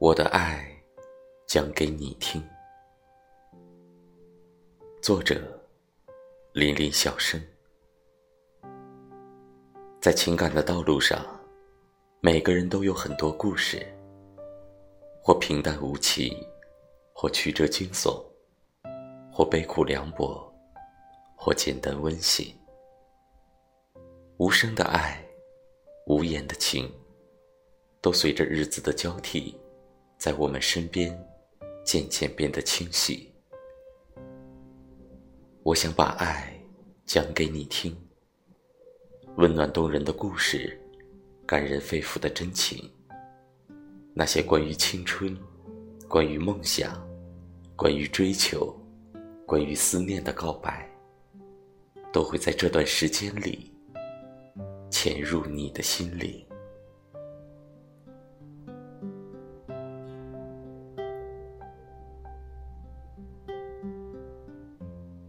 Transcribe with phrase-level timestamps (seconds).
[0.00, 0.64] 我的爱
[1.44, 2.40] 讲给你听。
[5.02, 5.42] 作者：
[6.52, 7.42] 林林小生。
[10.00, 11.26] 在情感的道路上，
[12.20, 13.84] 每个人都有很多故事，
[15.20, 16.46] 或平淡无奇，
[17.12, 18.24] 或曲折惊悚，
[19.32, 20.48] 或悲苦凉薄，
[21.36, 22.56] 或简单温馨。
[24.36, 25.20] 无声的爱，
[26.06, 26.88] 无言的情，
[28.00, 29.60] 都随着日子的交替，
[30.18, 31.16] 在我们身边
[31.84, 33.32] 渐渐变得清晰。
[35.62, 36.52] 我想把爱
[37.06, 37.96] 讲给你听，
[39.36, 40.78] 温暖动人的故事，
[41.46, 42.90] 感人肺腑的真情，
[44.12, 45.38] 那些关于青春、
[46.08, 47.00] 关于梦想、
[47.76, 48.76] 关于追求、
[49.46, 50.90] 关于思念的告白，
[52.12, 53.72] 都会在这段时间里。
[54.90, 56.47] 潜入你的心灵。